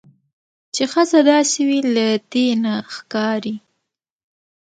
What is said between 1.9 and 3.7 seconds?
له دې نه ښکاري